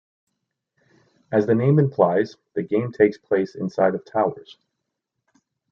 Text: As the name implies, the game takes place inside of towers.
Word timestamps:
As 1.31 1.45
the 1.45 1.53
name 1.53 1.77
implies, 1.77 2.35
the 2.55 2.63
game 2.63 2.91
takes 2.91 3.19
place 3.19 3.53
inside 3.53 3.93
of 3.93 4.03
towers. 4.03 4.57